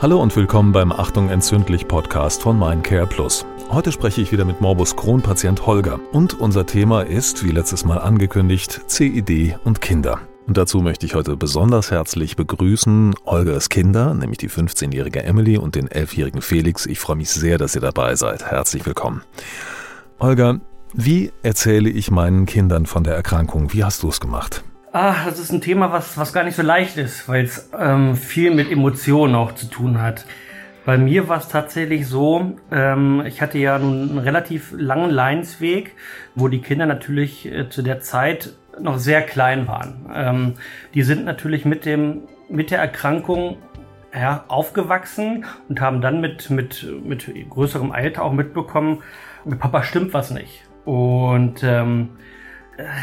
Hallo 0.00 0.22
und 0.22 0.36
willkommen 0.36 0.70
beim 0.70 0.92
Achtung 0.92 1.28
entzündlich 1.28 1.88
Podcast 1.88 2.42
von 2.42 2.56
Mindcare 2.56 3.08
Plus. 3.08 3.44
Heute 3.68 3.90
spreche 3.90 4.20
ich 4.20 4.30
wieder 4.30 4.44
mit 4.44 4.60
Morbus 4.60 4.94
Crohn 4.94 5.22
Patient 5.22 5.66
Holger 5.66 5.98
und 6.12 6.38
unser 6.38 6.66
Thema 6.66 7.02
ist, 7.02 7.44
wie 7.44 7.50
letztes 7.50 7.84
Mal 7.84 7.98
angekündigt, 7.98 8.82
CID 8.86 9.56
und 9.64 9.80
Kinder. 9.80 10.20
Und 10.46 10.56
dazu 10.56 10.82
möchte 10.82 11.04
ich 11.04 11.16
heute 11.16 11.36
besonders 11.36 11.90
herzlich 11.90 12.36
begrüßen 12.36 13.16
Holgers 13.26 13.70
Kinder, 13.70 14.14
nämlich 14.14 14.38
die 14.38 14.48
15-jährige 14.48 15.24
Emily 15.24 15.58
und 15.58 15.74
den 15.74 15.88
11-jährigen 15.88 16.42
Felix. 16.42 16.86
Ich 16.86 17.00
freue 17.00 17.16
mich 17.16 17.30
sehr, 17.30 17.58
dass 17.58 17.74
ihr 17.74 17.80
dabei 17.80 18.14
seid. 18.14 18.48
Herzlich 18.48 18.86
willkommen. 18.86 19.22
Holger, 20.20 20.60
wie 20.94 21.32
erzähle 21.42 21.90
ich 21.90 22.12
meinen 22.12 22.46
Kindern 22.46 22.86
von 22.86 23.02
der 23.02 23.16
Erkrankung? 23.16 23.72
Wie 23.72 23.82
hast 23.82 24.04
du 24.04 24.10
es 24.10 24.20
gemacht? 24.20 24.62
Ah, 24.92 25.26
das 25.26 25.38
ist 25.38 25.52
ein 25.52 25.60
Thema, 25.60 25.92
was, 25.92 26.16
was 26.16 26.32
gar 26.32 26.44
nicht 26.44 26.56
so 26.56 26.62
leicht 26.62 26.96
ist, 26.96 27.28
weil 27.28 27.44
es 27.44 27.70
ähm, 27.78 28.16
viel 28.16 28.54
mit 28.54 28.70
Emotionen 28.70 29.34
auch 29.34 29.52
zu 29.52 29.66
tun 29.66 30.00
hat. 30.00 30.24
Bei 30.86 30.96
mir 30.96 31.28
war 31.28 31.36
es 31.36 31.48
tatsächlich 31.48 32.06
so, 32.06 32.56
ähm, 32.70 33.22
ich 33.26 33.42
hatte 33.42 33.58
ja 33.58 33.76
einen 33.76 34.16
relativ 34.16 34.72
langen 34.74 35.10
Leinsweg, 35.10 35.94
wo 36.34 36.48
die 36.48 36.62
Kinder 36.62 36.86
natürlich 36.86 37.44
äh, 37.44 37.68
zu 37.68 37.82
der 37.82 38.00
Zeit 38.00 38.54
noch 38.80 38.98
sehr 38.98 39.20
klein 39.20 39.68
waren. 39.68 40.06
Ähm, 40.14 40.54
die 40.94 41.02
sind 41.02 41.26
natürlich 41.26 41.66
mit 41.66 41.84
dem 41.84 42.22
mit 42.48 42.70
der 42.70 42.78
Erkrankung 42.78 43.58
ja, 44.14 44.44
aufgewachsen 44.48 45.44
und 45.68 45.82
haben 45.82 46.00
dann 46.00 46.22
mit, 46.22 46.48
mit, 46.48 46.86
mit 47.04 47.30
größerem 47.50 47.92
Alter 47.92 48.24
auch 48.24 48.32
mitbekommen, 48.32 49.02
mit 49.44 49.58
Papa 49.58 49.82
stimmt 49.82 50.14
was 50.14 50.30
nicht. 50.30 50.64
Und 50.86 51.62
ähm, 51.62 52.10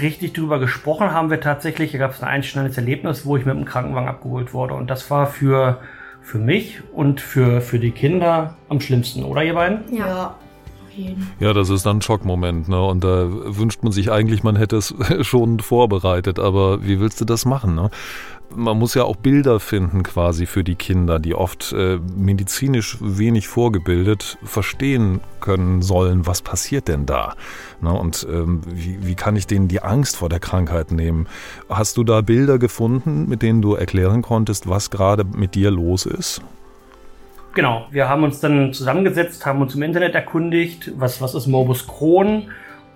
richtig 0.02 0.34
drüber 0.34 0.60
gesprochen 0.60 1.12
haben 1.12 1.30
wir 1.30 1.42
tatsächlich, 1.42 1.92
da 1.92 1.98
gab 1.98 2.12
es 2.12 2.22
ein 2.22 2.30
einschneidendes 2.30 2.78
Erlebnis, 2.78 3.26
wo 3.26 3.38
ich 3.38 3.46
mit 3.46 3.56
dem 3.56 3.66
Krankenwagen 3.66 4.08
abgeholt 4.08 4.54
wurde. 4.54 4.74
Und 4.74 4.90
das 4.90 5.10
war 5.12 5.28
für, 5.28 5.82
für 6.22 6.38
mich 6.38 6.82
und 6.94 7.22
für, 7.22 7.62
für 7.62 7.80
die 7.80 7.92
Kinder 7.92 8.56
am 8.70 8.80
schlimmsten, 8.80 9.24
oder 9.24 9.44
ihr 9.44 9.54
beiden? 9.54 9.96
Ja. 9.96 10.36
Ja, 11.40 11.54
das 11.54 11.70
ist 11.70 11.86
dann 11.86 11.98
ein 11.98 12.02
Schockmoment, 12.02 12.68
ne? 12.68 12.82
Und 12.84 13.04
da 13.04 13.28
wünscht 13.30 13.84
man 13.84 13.92
sich 13.92 14.12
eigentlich, 14.12 14.44
man 14.44 14.56
hätte 14.56 14.78
es 14.78 14.94
schon 15.22 15.60
vorbereitet, 15.60 16.40
aber 16.40 16.86
wie 16.86 17.00
willst 17.00 17.22
du 17.22 17.26
das 17.26 17.46
machen, 17.46 17.76
ne? 17.76 17.90
man 18.54 18.78
muss 18.78 18.94
ja 18.94 19.04
auch 19.04 19.16
Bilder 19.16 19.60
finden 19.60 20.04
quasi 20.04 20.46
für 20.46 20.64
die 20.64 20.76
Kinder, 20.76 21.20
die 21.20 21.36
oft 21.36 21.74
äh, 21.74 22.00
medizinisch 22.16 22.98
wenig 23.02 23.48
vorgebildet 23.48 24.38
verstehen 24.44 25.22
können 25.40 25.82
sollen, 25.82 26.28
was 26.28 26.42
passiert 26.42 26.88
denn 26.88 27.06
da? 27.06 27.36
Na, 27.82 27.92
und 27.92 28.26
ähm, 28.30 28.62
wie, 28.66 29.06
wie 29.06 29.16
kann 29.16 29.36
ich 29.36 29.48
denen 29.48 29.68
die 29.68 29.82
Angst 29.82 30.18
vor 30.18 30.30
der 30.30 30.40
Krankheit 30.40 30.92
nehmen? 30.92 31.28
Hast 31.70 31.98
du 31.98 32.04
da 32.04 32.22
Bilder 32.22 32.60
gefunden, 32.60 33.28
mit 33.28 33.42
denen 33.42 33.62
du 33.62 33.76
erklären 33.76 34.22
konntest, 34.22 34.68
was 34.68 34.90
gerade 34.90 35.24
mit 35.24 35.56
dir 35.56 35.72
los 35.72 36.06
ist? 36.06 36.42
Genau, 37.56 37.88
wir 37.90 38.08
haben 38.08 38.24
uns 38.24 38.40
dann 38.40 38.74
zusammengesetzt, 38.74 39.46
haben 39.46 39.62
uns 39.62 39.74
im 39.74 39.82
Internet 39.82 40.14
erkundigt, 40.14 40.92
was, 40.98 41.22
was 41.22 41.34
ist 41.34 41.48
Morbus 41.48 41.88
Crohn 41.88 42.52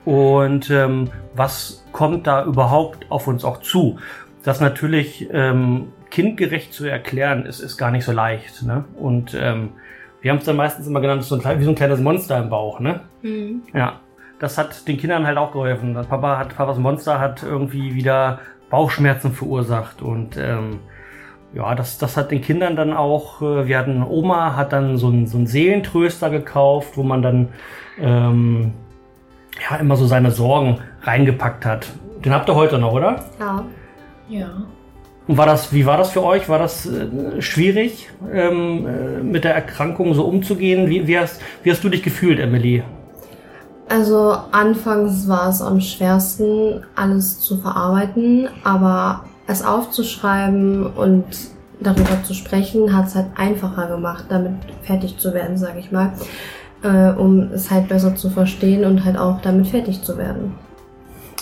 und 0.05 0.69
ähm, 0.69 1.09
was 1.33 1.83
kommt 1.91 2.27
da 2.27 2.45
überhaupt 2.45 3.09
auf 3.09 3.27
uns 3.27 3.43
auch 3.43 3.61
zu 3.61 3.97
das 4.43 4.61
natürlich 4.61 5.27
ähm, 5.31 5.91
kindgerecht 6.09 6.73
zu 6.73 6.85
erklären, 6.85 7.45
ist, 7.45 7.59
ist 7.59 7.77
gar 7.77 7.91
nicht 7.91 8.05
so 8.05 8.11
leicht. 8.11 8.63
Ne? 8.63 8.85
Und 8.97 9.37
ähm, 9.39 9.73
wir 10.21 10.31
haben 10.31 10.39
es 10.39 10.45
dann 10.45 10.55
meistens 10.55 10.87
immer 10.87 11.01
genannt, 11.01 11.23
so 11.23 11.35
ein, 11.35 11.59
wie 11.59 11.63
so 11.63 11.69
ein 11.69 11.75
kleines 11.75 11.99
Monster 11.99 12.37
im 12.39 12.49
Bauch. 12.49 12.79
Ne? 12.79 13.01
Mhm. 13.21 13.63
Ja, 13.73 13.99
das 14.39 14.57
hat 14.57 14.87
den 14.87 14.97
Kindern 14.97 15.25
halt 15.25 15.37
auch 15.37 15.51
geholfen. 15.51 15.93
Papa 15.93 16.37
hat, 16.37 16.55
Papas 16.55 16.77
Monster 16.77 17.19
hat 17.19 17.43
irgendwie 17.43 17.93
wieder 17.93 18.39
Bauchschmerzen 18.69 19.33
verursacht 19.33 20.01
und 20.01 20.37
ähm, 20.37 20.79
ja, 21.53 21.73
das, 21.75 21.97
das 21.97 22.15
hat 22.17 22.31
den 22.31 22.41
Kindern 22.41 22.75
dann 22.75 22.93
auch, 22.93 23.41
äh, 23.41 23.67
wir 23.67 23.77
hatten, 23.77 24.03
Oma 24.03 24.55
hat 24.55 24.73
dann 24.73 24.97
so 24.97 25.07
einen, 25.07 25.27
so 25.27 25.37
einen 25.37 25.47
Seelentröster 25.47 26.29
gekauft, 26.29 26.95
wo 26.95 27.03
man 27.03 27.21
dann 27.21 27.49
ähm, 27.99 28.73
ja 29.69 29.77
immer 29.77 29.95
so 29.95 30.05
seine 30.05 30.31
Sorgen 30.31 30.79
reingepackt 31.03 31.65
hat. 31.65 31.87
Den 32.23 32.33
habt 32.33 32.49
ihr 32.49 32.55
heute 32.55 32.77
noch, 32.77 32.93
oder? 32.93 33.25
Ja. 33.39 33.63
Ja. 34.29 34.49
Und 35.27 35.37
war 35.37 35.45
das, 35.45 35.73
wie 35.73 35.85
war 35.85 35.97
das 35.97 36.11
für 36.11 36.23
euch? 36.23 36.49
War 36.49 36.59
das 36.59 36.85
äh, 36.85 37.41
schwierig, 37.41 38.09
ähm, 38.31 38.87
äh, 38.87 39.23
mit 39.23 39.43
der 39.43 39.55
Erkrankung 39.55 40.13
so 40.13 40.25
umzugehen? 40.25 40.89
Wie, 40.89 41.07
wie, 41.07 41.17
hast, 41.17 41.41
wie 41.63 41.71
hast 41.71 41.83
du 41.83 41.89
dich 41.89 42.03
gefühlt, 42.03 42.39
Emily? 42.39 42.83
Also 43.87 44.35
anfangs 44.51 45.27
war 45.27 45.49
es 45.49 45.61
am 45.61 45.81
schwersten, 45.81 46.83
alles 46.95 47.39
zu 47.39 47.57
verarbeiten, 47.57 48.47
aber 48.63 49.23
es 49.49 49.63
aufzuschreiben 49.63 50.85
und 50.85 51.25
darüber 51.79 52.23
zu 52.23 52.33
sprechen, 52.33 52.95
hat 52.95 53.07
es 53.07 53.15
halt 53.15 53.27
einfacher 53.35 53.87
gemacht, 53.87 54.25
damit 54.29 54.53
fertig 54.83 55.17
zu 55.17 55.33
werden, 55.33 55.57
sage 55.57 55.79
ich 55.79 55.91
mal, 55.91 56.13
äh, 56.83 57.11
um 57.17 57.51
es 57.53 57.71
halt 57.71 57.89
besser 57.89 58.15
zu 58.15 58.29
verstehen 58.29 58.85
und 58.85 59.03
halt 59.03 59.17
auch 59.17 59.41
damit 59.41 59.67
fertig 59.67 60.03
zu 60.03 60.17
werden. 60.17 60.53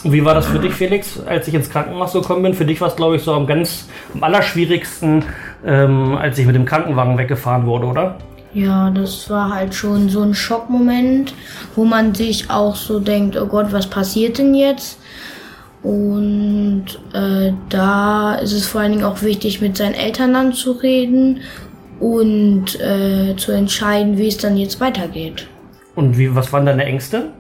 Und 0.04 0.12
wie 0.12 0.24
war 0.24 0.36
das 0.36 0.46
für 0.46 0.60
dich, 0.60 0.74
Felix, 0.74 1.20
als 1.26 1.48
ich 1.48 1.54
ins 1.56 1.70
Krankenhaus 1.70 2.14
gekommen 2.14 2.44
bin? 2.44 2.54
Für 2.54 2.66
dich 2.66 2.80
war 2.80 2.88
es, 2.88 2.96
glaube 2.96 3.16
ich, 3.16 3.24
so 3.24 3.34
am 3.34 3.48
ganz 3.48 3.88
am 4.14 4.24
allerschwierigsten, 4.24 5.26
ähm, 5.66 6.16
als 6.16 6.38
ich 6.38 6.46
mit 6.46 6.56
dem 6.56 6.66
Krankenwagen 6.66 7.18
weggefahren 7.18 7.66
wurde, 7.66 7.88
oder? 7.88 8.18
Ja, 8.54 8.90
das 8.92 9.30
war 9.30 9.54
halt 9.54 9.74
schon 9.74 10.08
so 10.10 10.22
ein 10.22 10.34
Schockmoment, 10.34 11.34
wo 11.76 11.84
man 11.84 12.14
sich 12.14 12.50
auch 12.50 12.76
so 12.76 13.00
denkt, 13.00 13.36
oh 13.38 13.48
Gott, 13.48 13.74
was 13.74 13.88
passiert 13.88 14.38
denn 14.38 14.56
jetzt? 14.56 15.00
Und 15.84 16.37
äh, 17.14 17.54
da 17.70 18.36
ist 18.36 18.54
es 18.54 18.68
vor 18.68 18.82
allen 18.82 18.94
Dingen 18.94 19.04
auch 19.04 19.22
wichtig, 19.22 19.62
mit 19.62 19.78
seinen 19.78 19.96
Eltern 19.96 20.34
dann 20.34 20.54
zu 20.54 20.72
reden 20.72 21.42
und 22.00 22.80
äh, 22.80 23.36
zu 23.36 23.52
entscheiden, 23.52 24.18
wie 24.18 24.28
es 24.28 24.38
dann 24.38 24.58
jetzt 24.58 24.80
weitergeht. 24.80 25.48
Und 25.96 26.18
wie, 26.18 26.34
was 26.36 26.54
waren 26.54 26.66
deine 26.66 26.86
Ängste? 26.86 27.32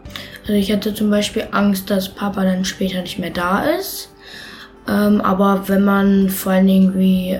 Also 0.41 0.53
ich 0.53 0.71
hatte 0.71 0.93
zum 0.93 1.09
Beispiel 1.09 1.47
Angst, 1.51 1.89
dass 1.89 2.09
Papa 2.09 2.43
dann 2.43 2.65
später 2.65 3.01
nicht 3.01 3.19
mehr 3.19 3.29
da 3.29 3.63
ist. 3.63 4.09
Ähm, 4.87 5.21
aber 5.21 5.67
wenn 5.67 5.83
man 5.83 6.29
vor 6.29 6.53
allen 6.53 6.67
Dingen, 6.67 6.97
wie 6.97 7.39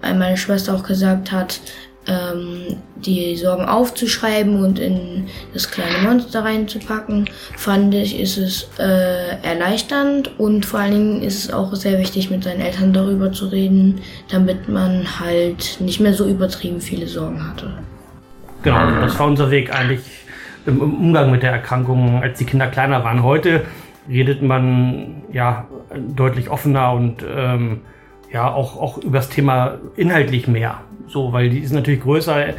meine 0.00 0.36
Schwester 0.36 0.74
auch 0.74 0.84
gesagt 0.84 1.32
hat, 1.32 1.60
ähm, 2.06 2.76
die 2.96 3.36
Sorgen 3.36 3.64
aufzuschreiben 3.64 4.64
und 4.64 4.78
in 4.78 5.26
das 5.52 5.70
kleine 5.70 5.98
Monster 6.02 6.44
reinzupacken, 6.44 7.28
fand 7.56 7.94
ich, 7.94 8.18
ist 8.18 8.38
es 8.38 8.70
äh, 8.78 9.36
erleichternd 9.42 10.38
und 10.38 10.66
vor 10.66 10.80
allen 10.80 10.92
Dingen 10.92 11.22
ist 11.22 11.44
es 11.44 11.52
auch 11.52 11.74
sehr 11.74 11.98
wichtig, 11.98 12.30
mit 12.30 12.44
seinen 12.44 12.60
Eltern 12.60 12.92
darüber 12.92 13.32
zu 13.32 13.46
reden, 13.46 14.00
damit 14.30 14.68
man 14.68 15.20
halt 15.20 15.78
nicht 15.80 16.00
mehr 16.00 16.14
so 16.14 16.26
übertrieben 16.26 16.80
viele 16.80 17.06
Sorgen 17.06 17.48
hatte. 17.48 17.72
Genau, 18.62 19.00
das 19.00 19.18
war 19.18 19.26
unser 19.26 19.50
Weg 19.50 19.74
eigentlich 19.74 20.00
im, 20.66 20.80
Umgang 20.80 21.30
mit 21.30 21.42
der 21.42 21.52
Erkrankung, 21.52 22.22
als 22.22 22.38
die 22.38 22.44
Kinder 22.44 22.68
kleiner 22.68 23.02
waren. 23.04 23.22
Heute 23.22 23.64
redet 24.08 24.42
man 24.42 25.22
ja 25.32 25.66
deutlich 25.94 26.50
offener 26.50 26.92
und 26.92 27.24
ähm, 27.28 27.80
ja 28.32 28.52
auch, 28.52 28.80
auch 28.80 28.98
über 28.98 29.18
das 29.18 29.28
Thema 29.28 29.78
inhaltlich 29.96 30.48
mehr. 30.48 30.80
So, 31.12 31.30
weil 31.30 31.50
die 31.50 31.58
ist 31.58 31.72
natürlich 31.72 32.00
größer 32.00 32.54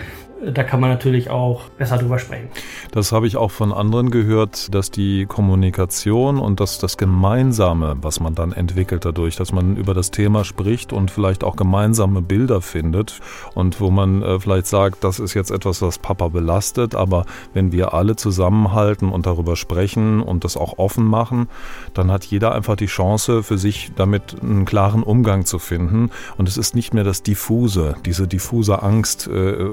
da 0.52 0.64
kann 0.64 0.80
man 0.80 0.90
natürlich 0.90 1.30
auch 1.30 1.70
besser 1.78 1.98
drüber 1.98 2.20
sprechen. 2.20 2.50
Das 2.92 3.12
habe 3.12 3.28
ich 3.28 3.38
auch 3.38 3.52
von 3.52 3.72
anderen 3.72 4.12
gehört, 4.12 4.74
dass 4.74 4.92
die 4.92 5.26
Kommunikation 5.26 6.40
und 6.40 6.60
das, 6.60 6.80
das 6.80 6.98
Gemeinsame, 6.98 7.98
was 8.02 8.20
man 8.20 8.36
dann 8.36 8.52
entwickelt 8.52 9.06
dadurch, 9.06 9.36
dass 9.36 9.52
man 9.52 9.78
über 9.78 9.94
das 9.94 10.12
Thema 10.12 10.44
spricht 10.44 10.94
und 10.94 11.12
vielleicht 11.12 11.44
auch 11.44 11.56
gemeinsame 11.56 12.22
Bilder 12.22 12.62
findet 12.62 13.20
und 13.54 13.80
wo 13.80 13.90
man 13.90 14.22
äh, 14.22 14.40
vielleicht 14.40 14.68
sagt, 14.68 15.04
das 15.04 15.20
ist 15.20 15.34
jetzt 15.34 15.52
etwas, 15.52 15.82
was 15.82 15.98
Papa 15.98 16.28
belastet, 16.28 16.96
aber 16.96 17.26
wenn 17.54 17.72
wir 17.72 17.94
alle 17.94 18.16
zusammenhalten 18.16 19.10
und 19.10 19.26
darüber 19.26 19.56
sprechen 19.56 20.22
und 20.22 20.44
das 20.44 20.58
auch 20.58 20.78
offen 20.78 21.06
machen, 21.06 21.48
dann 21.94 22.12
hat 22.12 22.26
jeder 22.26 22.54
einfach 22.54 22.76
die 22.76 22.88
Chance 22.88 23.44
für 23.44 23.58
sich 23.58 23.92
damit 23.96 24.36
einen 24.42 24.66
klaren 24.66 25.04
Umgang 25.04 25.46
zu 25.46 25.60
finden 25.60 26.10
und 26.38 26.48
es 26.48 26.58
ist 26.58 26.76
nicht 26.76 26.94
mehr 26.94 27.04
das 27.04 27.24
diffuse, 27.24 27.96
diese 28.06 28.28
diffuse 28.28 28.82
Angst, 28.82 29.28
äh, 29.28 29.66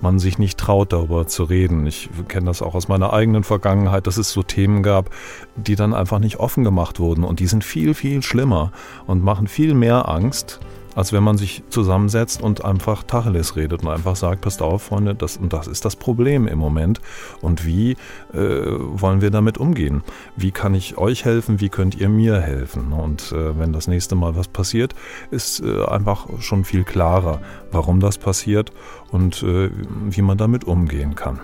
man 0.00 0.18
sich 0.18 0.38
nicht 0.38 0.58
traut, 0.58 0.92
darüber 0.92 1.26
zu 1.26 1.44
reden. 1.44 1.86
Ich 1.86 2.08
kenne 2.28 2.46
das 2.46 2.62
auch 2.62 2.74
aus 2.74 2.88
meiner 2.88 3.12
eigenen 3.12 3.44
Vergangenheit, 3.44 4.06
dass 4.06 4.16
es 4.16 4.30
so 4.30 4.42
Themen 4.42 4.82
gab, 4.82 5.10
die 5.56 5.76
dann 5.76 5.94
einfach 5.94 6.18
nicht 6.18 6.38
offen 6.38 6.64
gemacht 6.64 7.00
wurden. 7.00 7.24
Und 7.24 7.40
die 7.40 7.46
sind 7.46 7.64
viel, 7.64 7.94
viel 7.94 8.22
schlimmer 8.22 8.72
und 9.06 9.22
machen 9.22 9.48
viel 9.48 9.74
mehr 9.74 10.08
Angst 10.08 10.60
als 10.94 11.12
wenn 11.12 11.22
man 11.22 11.36
sich 11.36 11.62
zusammensetzt 11.68 12.42
und 12.42 12.64
einfach 12.64 13.02
Tacheles 13.02 13.56
redet 13.56 13.82
und 13.82 13.88
einfach 13.88 14.16
sagt, 14.16 14.42
passt 14.42 14.62
auf, 14.62 14.82
Freunde, 14.82 15.14
das 15.14 15.36
und 15.36 15.52
das 15.52 15.66
ist 15.66 15.84
das 15.84 15.96
Problem 15.96 16.46
im 16.46 16.58
Moment 16.58 17.00
und 17.40 17.66
wie 17.66 17.92
äh, 18.32 18.36
wollen 18.36 19.20
wir 19.20 19.30
damit 19.30 19.58
umgehen? 19.58 20.02
Wie 20.36 20.50
kann 20.50 20.74
ich 20.74 20.98
euch 20.98 21.24
helfen? 21.24 21.60
Wie 21.60 21.68
könnt 21.68 21.94
ihr 21.94 22.08
mir 22.08 22.40
helfen? 22.40 22.92
Und 22.92 23.32
äh, 23.32 23.58
wenn 23.58 23.72
das 23.72 23.88
nächste 23.88 24.14
Mal 24.14 24.36
was 24.36 24.48
passiert, 24.48 24.94
ist 25.30 25.60
äh, 25.60 25.84
einfach 25.84 26.26
schon 26.40 26.64
viel 26.64 26.84
klarer, 26.84 27.40
warum 27.72 28.00
das 28.00 28.18
passiert 28.18 28.72
und 29.10 29.42
äh, 29.42 29.70
wie 30.08 30.22
man 30.22 30.38
damit 30.38 30.64
umgehen 30.64 31.14
kann. 31.14 31.40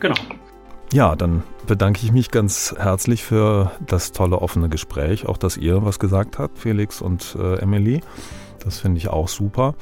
Genau. 0.00 0.16
Ja, 0.92 1.16
dann 1.16 1.42
bedanke 1.66 2.00
ich 2.04 2.12
mich 2.12 2.30
ganz 2.30 2.74
herzlich 2.78 3.24
für 3.24 3.72
das 3.84 4.12
tolle 4.12 4.40
offene 4.40 4.68
Gespräch, 4.68 5.26
auch 5.26 5.36
dass 5.36 5.56
ihr 5.56 5.84
was 5.84 5.98
gesagt 5.98 6.38
habt, 6.38 6.58
Felix 6.58 7.00
und 7.00 7.36
äh, 7.38 7.56
Emily. 7.56 8.00
Das 8.64 8.80
finde 8.80 8.98
ich 8.98 9.08
auch 9.08 9.28
super. 9.28 9.74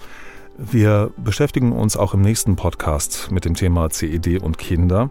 Wir 0.59 1.11
beschäftigen 1.17 1.73
uns 1.73 1.97
auch 1.97 2.15
im 2.15 2.21
nächsten 2.21 2.57
Podcast 2.57 3.31
mit 3.31 3.45
dem 3.45 3.55
Thema 3.55 3.91
CED 3.91 4.43
und 4.43 4.59
Kinder. 4.59 5.11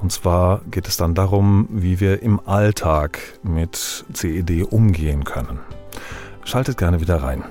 Und 0.00 0.12
zwar 0.12 0.62
geht 0.70 0.88
es 0.88 0.96
dann 0.96 1.14
darum, 1.14 1.68
wie 1.70 2.00
wir 2.00 2.22
im 2.22 2.40
Alltag 2.46 3.20
mit 3.42 4.04
CED 4.12 4.62
umgehen 4.70 5.24
können. 5.24 5.58
Schaltet 6.44 6.78
gerne 6.78 7.00
wieder 7.00 7.22
rein. 7.22 7.44